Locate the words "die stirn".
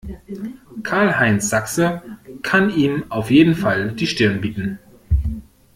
3.91-4.41